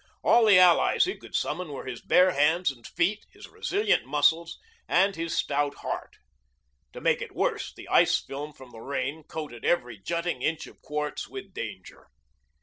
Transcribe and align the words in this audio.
All 0.23 0.47
the 0.47 0.57
allies 0.57 1.05
he 1.05 1.15
could 1.15 1.35
summon 1.35 1.71
were 1.71 1.85
his 1.85 2.01
bare 2.01 2.31
hands 2.31 2.71
and 2.71 2.87
feet, 2.87 3.23
his 3.29 3.47
resilient 3.47 4.03
muscles, 4.03 4.57
and 4.87 5.15
his 5.15 5.37
stout 5.37 5.75
heart. 5.75 6.15
To 6.93 6.99
make 7.01 7.21
it 7.21 7.35
worse, 7.35 7.71
the 7.71 7.87
ice 7.87 8.19
film 8.19 8.51
from 8.51 8.71
the 8.71 8.81
rain 8.81 9.23
coated 9.23 9.63
every 9.63 9.99
jutting 9.99 10.41
inch 10.41 10.65
of 10.65 10.81
quartz 10.81 11.27
with 11.29 11.53
danger. 11.53 12.07